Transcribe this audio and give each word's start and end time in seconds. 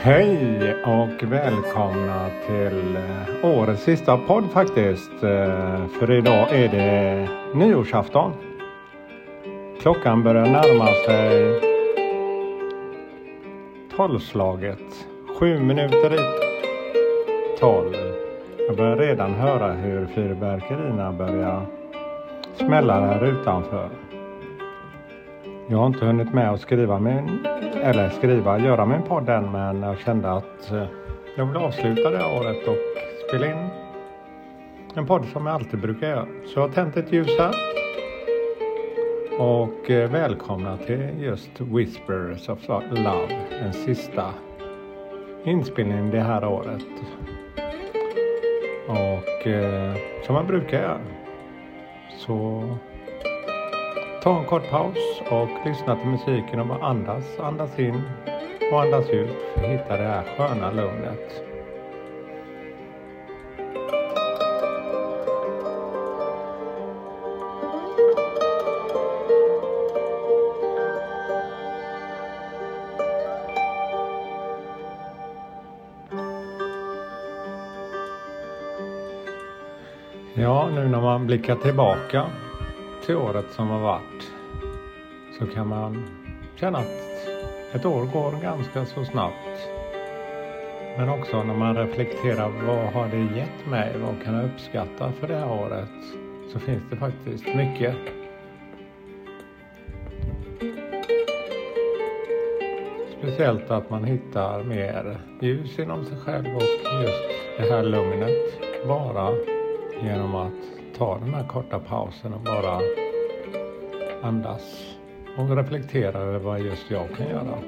Hej 0.00 0.74
och 0.84 1.22
välkomna 1.22 2.30
till 2.46 2.96
eh, 2.96 3.58
årets 3.58 3.82
sista 3.82 4.18
podd 4.18 4.44
faktiskt. 4.52 5.22
Eh, 5.22 5.86
för 5.98 6.10
idag 6.10 6.52
är 6.52 6.68
det 6.68 7.28
nyårsafton. 7.54 8.32
Klockan 9.80 10.22
börjar 10.22 10.46
närma 10.46 10.86
sig 10.86 11.60
tolvslaget. 13.96 15.06
Sju 15.38 15.60
minuter 15.60 16.14
i 16.14 16.18
tolv. 17.58 17.94
Jag 18.68 18.76
börjar 18.76 18.96
redan 18.96 19.34
höra 19.34 19.72
hur 19.72 20.06
fyrverkerierna 20.06 21.12
börjar 21.12 21.77
smällar 22.58 23.00
här 23.00 23.24
utanför. 23.24 23.88
Jag 25.68 25.78
har 25.78 25.86
inte 25.86 26.06
hunnit 26.06 26.34
med 26.34 26.50
att 26.50 26.60
skriva 26.60 26.98
min, 26.98 27.46
eller 27.82 28.08
skriva, 28.08 28.58
göra 28.58 28.86
min 28.86 29.02
podd 29.02 29.28
än 29.28 29.52
men 29.52 29.82
jag 29.82 29.98
kände 29.98 30.32
att 30.32 30.72
eh, 30.72 30.84
jag 31.36 31.46
vill 31.46 31.56
avsluta 31.56 32.10
det 32.10 32.18
här 32.18 32.40
året 32.40 32.68
och 32.68 32.76
spela 33.28 33.46
in 33.46 33.68
en 34.94 35.06
podd 35.06 35.24
som 35.32 35.46
jag 35.46 35.54
alltid 35.54 35.80
brukar 35.80 36.08
göra. 36.08 36.26
Så 36.46 36.58
jag 36.60 36.68
har 36.68 36.74
tänt 36.74 36.96
ett 36.96 37.12
ljus 37.12 37.38
här. 37.38 37.54
Och 39.38 39.90
eh, 39.90 40.10
välkomna 40.10 40.76
till 40.76 41.08
just 41.18 41.60
Whispers 41.60 42.48
of 42.48 42.68
Love, 42.90 43.46
den 43.50 43.72
sista 43.72 44.24
inspelningen 45.44 46.10
det 46.10 46.20
här 46.20 46.44
året. 46.44 46.86
Och 48.88 49.46
eh, 49.46 49.94
som 50.26 50.34
man 50.34 50.46
brukar 50.46 50.80
göra. 50.80 51.17
Så 52.18 52.62
Ta 54.22 54.38
en 54.38 54.46
kort 54.46 54.70
paus 54.70 55.22
och 55.30 55.48
lyssna 55.66 55.96
till 55.96 56.08
musiken 56.08 56.60
och 56.60 56.66
bara 56.66 56.84
andas. 56.84 57.38
Andas 57.38 57.78
in 57.78 58.02
och 58.72 58.82
andas 58.82 59.08
ut 59.10 59.36
för 59.54 59.64
att 59.64 59.70
hitta 59.70 59.96
det 59.96 60.02
här 60.02 60.24
sköna 60.36 60.70
lugnet. 60.70 61.47
Ja, 80.40 80.70
nu 80.74 80.88
när 80.88 81.00
man 81.00 81.26
blickar 81.26 81.56
tillbaka 81.56 82.26
till 83.06 83.16
året 83.16 83.46
som 83.50 83.68
har 83.68 83.80
varit 83.80 84.32
så 85.38 85.46
kan 85.46 85.68
man 85.68 86.04
känna 86.56 86.78
att 86.78 86.86
ett 87.72 87.86
år 87.86 88.04
går 88.12 88.42
ganska 88.42 88.84
så 88.84 89.04
snabbt. 89.04 89.68
Men 90.98 91.08
också 91.08 91.42
när 91.42 91.54
man 91.54 91.76
reflekterar 91.76 92.50
vad 92.66 92.92
har 92.92 93.08
det 93.08 93.38
gett 93.38 93.66
mig? 93.70 93.94
Vad 93.98 94.24
kan 94.24 94.34
jag 94.34 94.44
uppskatta 94.44 95.12
för 95.12 95.28
det 95.28 95.36
här 95.36 95.50
året? 95.50 95.88
Så 96.52 96.58
finns 96.58 96.82
det 96.90 96.96
faktiskt 96.96 97.44
mycket. 97.46 97.96
Speciellt 103.18 103.70
att 103.70 103.90
man 103.90 104.04
hittar 104.04 104.62
mer 104.62 105.20
ljus 105.40 105.78
inom 105.78 106.04
sig 106.04 106.18
själv 106.18 106.56
och 106.56 106.62
just 107.02 107.22
det 107.58 107.70
här 107.70 107.82
lugnet 107.82 108.60
bara 108.86 109.32
genom 110.02 110.34
att 110.34 110.52
ta 110.98 111.18
den 111.18 111.34
här 111.34 111.44
korta 111.44 111.78
pausen 111.78 112.34
och 112.34 112.40
bara 112.40 112.80
andas 114.22 114.94
och 115.36 115.56
reflektera 115.56 116.18
över 116.18 116.38
vad 116.38 116.60
just 116.60 116.90
jag 116.90 117.08
kan 117.16 117.26
göra. 117.26 117.58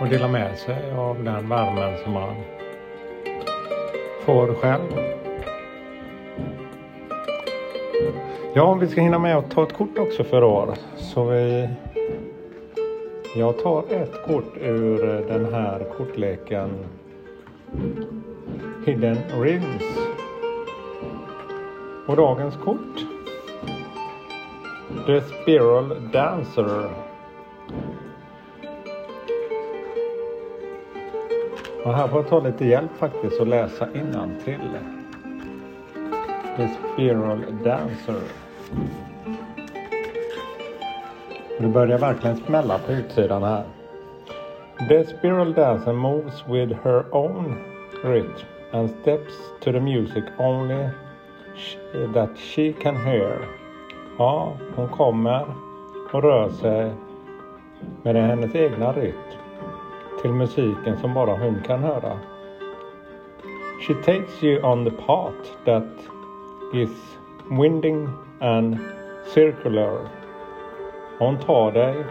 Och 0.00 0.08
dela 0.08 0.28
med 0.28 0.58
sig 0.58 0.92
av 0.92 1.24
den 1.24 1.48
värmen 1.48 1.98
som 2.04 2.12
man 2.12 2.34
får 4.20 4.54
själv. 4.54 5.14
Ja, 8.54 8.62
om 8.62 8.78
vi 8.78 8.88
ska 8.88 9.00
hinna 9.00 9.18
med 9.18 9.36
att 9.36 9.50
ta 9.50 9.62
ett 9.62 9.72
kort 9.72 9.98
också 9.98 10.24
för 10.24 10.44
år. 10.44 10.74
Så 10.96 11.24
vi... 11.24 11.68
Jag 13.36 13.58
tar 13.58 13.84
ett 13.90 14.26
kort 14.26 14.56
ur 14.60 15.24
den 15.28 15.54
här 15.54 15.86
kortleken 15.96 16.70
Hidden 18.86 19.18
Rings. 19.40 20.13
Och 22.06 22.16
dagens 22.16 22.56
kort. 22.56 23.06
The 25.06 25.20
Spiral 25.20 26.10
Dancer. 26.12 26.90
Och 31.84 31.94
här 31.94 32.08
får 32.08 32.18
jag 32.18 32.28
ta 32.28 32.40
lite 32.40 32.64
hjälp 32.64 32.90
faktiskt 32.96 33.40
och 33.40 33.46
läsa 33.46 33.86
till. 34.44 34.78
The 36.56 36.68
Spiral 36.68 37.44
Dancer. 37.64 38.22
Det 41.58 41.68
börjar 41.68 41.98
verkligen 41.98 42.36
smälla 42.36 42.78
på 42.78 42.92
utsidan 42.92 43.42
här. 43.42 43.64
The 44.88 45.04
Spiral 45.04 45.52
Dancer 45.52 45.92
moves 45.92 46.44
with 46.48 46.72
her 46.84 47.14
own 47.14 47.56
rhythm 48.04 48.46
and 48.72 48.90
steps 48.90 49.34
to 49.60 49.72
the 49.72 49.80
music 49.80 50.24
only 50.38 50.88
that 52.14 52.38
she 52.38 52.72
can 52.72 52.96
hear. 52.96 53.48
Ja, 54.18 54.52
hon 54.76 54.88
kommer 54.88 55.46
och 56.12 56.22
rör 56.22 56.48
sig 56.48 56.92
med 58.02 58.16
hennes 58.16 58.54
egna 58.54 58.92
rytm 58.92 59.18
till 60.22 60.32
musiken 60.32 60.96
som 61.00 61.14
bara 61.14 61.36
hon 61.36 61.62
kan 61.66 61.82
höra. 61.82 62.18
She 63.86 63.94
takes 63.94 64.44
you 64.44 64.62
on 64.62 64.84
the 64.84 64.90
path 64.90 65.64
that 65.64 65.92
is 66.74 67.18
winding 67.50 68.08
and 68.40 68.78
circular. 69.34 69.98
Hon 71.18 71.38
tar 71.38 71.72
dig 71.72 72.04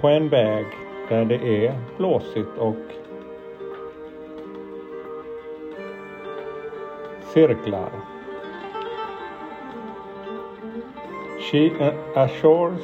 på 0.00 0.08
en 0.08 0.28
väg 0.28 0.66
där 1.08 1.24
det 1.24 1.66
är 1.66 1.74
blåsigt 1.96 2.58
och 2.58 2.76
cirklar. 7.36 7.92
She 11.46 11.70
uh, 11.78 11.92
assures 12.24 12.80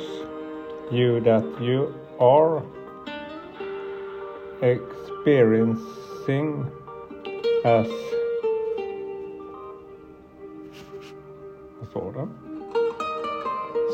you 0.91 1.21
that 1.21 1.47
you 1.59 1.95
are 2.21 2.63
experiencing 4.61 6.71
as 7.65 7.89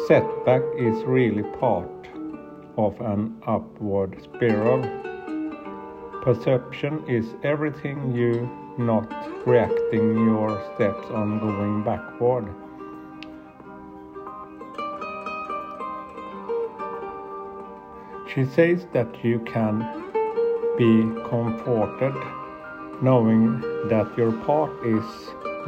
Setback 0.08 0.62
is 0.78 1.04
really 1.04 1.42
part 1.60 2.08
of 2.78 2.98
an 3.02 3.36
upward 3.46 4.16
spiral. 4.24 5.07
Perception 6.22 7.04
is 7.06 7.34
everything 7.42 8.14
you 8.14 8.48
not 8.76 9.08
reacting 9.46 10.14
your 10.26 10.50
steps 10.74 11.06
on 11.10 11.38
going 11.38 11.82
backward. 11.84 12.54
She 18.34 18.44
says 18.44 18.86
that 18.92 19.24
you 19.24 19.40
can 19.40 19.78
be 20.76 21.02
comforted 21.28 22.14
knowing 23.00 23.60
that 23.88 24.12
your 24.16 24.32
part 24.44 24.70
is 24.84 25.04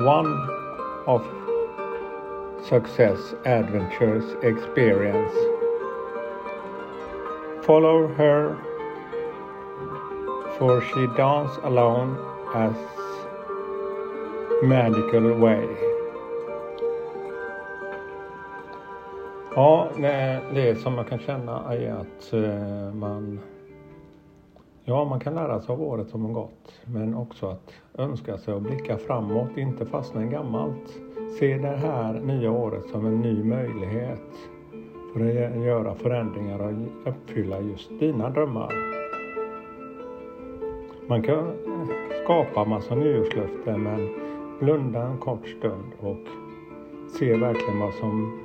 one 0.01 0.27
of 1.07 1.23
success, 2.67 3.35
adventures, 3.45 4.25
experience. 4.43 5.33
Follow 7.65 8.09
her, 8.09 8.59
for 10.61 10.81
she 10.83 11.07
dance 11.17 11.59
alone 11.65 12.17
as 12.55 12.77
magical 14.63 15.41
way. 15.41 15.67
Ja, 19.55 19.89
det 20.55 20.81
som 20.81 20.95
man 20.95 21.05
kan 21.05 21.19
känna 21.19 21.75
är 21.75 21.93
att 21.93 22.33
eh, 22.33 22.95
man 22.95 23.41
Ja, 24.85 25.05
man 25.05 25.21
kan 25.21 25.35
lära 25.35 25.61
sig 25.61 25.73
av 25.73 25.83
året 25.83 26.09
som 26.09 26.25
har 26.25 26.33
gått, 26.33 26.73
men 26.85 27.15
också 27.15 27.47
att 27.47 27.73
önska 27.99 28.39
sig 28.39 28.55
och 28.55 28.63
blicka 28.63 28.99
framåt, 28.99 29.57
inte 29.57 29.87
fastna 29.87 30.25
i 30.25 30.27
gammalt. 30.27 30.99
Se 31.39 31.59
det 31.59 31.77
här 31.77 32.13
nya 32.13 32.51
året 32.51 32.85
som 32.91 33.07
en 33.07 33.21
ny 33.21 33.45
möjlighet 33.45 34.31
för 35.13 35.21
att 35.21 35.65
göra 35.65 35.95
förändringar 35.95 36.61
och 36.61 37.09
uppfylla 37.13 37.61
just 37.61 38.01
dina 38.01 38.31
drömmar. 38.31 39.00
Man 41.11 41.23
kan 41.23 41.53
skapa 42.25 42.65
massa 42.65 42.95
nyårslöften 42.95 43.83
men 43.83 44.09
blunda 44.61 45.03
en 45.03 45.19
kort 45.19 45.49
stund 45.49 45.93
och 46.01 46.27
se 47.19 47.37
verkligen 47.37 47.81
vad 47.81 47.95
som 47.95 48.41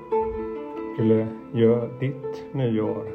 skulle 0.94 1.27
göra 1.53 1.88
ditt 2.00 2.53
nyår, 2.53 3.06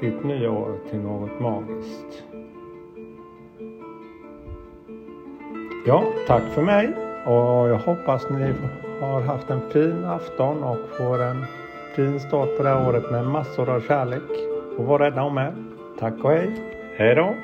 ditt 0.00 0.24
nya 0.24 0.50
år 0.50 0.78
till 0.90 0.98
något 0.98 1.40
magiskt. 1.40 2.24
Ja, 5.86 6.04
tack 6.26 6.42
för 6.42 6.62
mig 6.62 6.88
och 7.26 7.68
jag 7.68 7.78
hoppas 7.78 8.30
ni 8.30 8.52
har 9.00 9.20
haft 9.20 9.50
en 9.50 9.60
fin 9.60 10.04
afton 10.04 10.64
och 10.64 10.78
får 10.98 11.22
en 11.22 11.44
fin 11.96 12.20
start 12.20 12.56
på 12.56 12.62
det 12.62 12.68
här 12.68 12.88
året 12.88 13.10
med 13.10 13.26
massor 13.26 13.70
av 13.70 13.80
kärlek. 13.80 14.30
Och 14.78 14.84
var 14.84 14.98
rädda 14.98 15.22
om 15.22 15.38
er. 15.38 15.54
Tack 15.98 16.24
och 16.24 16.30
hej. 16.30 16.50
Hej 16.96 17.14
då. 17.14 17.34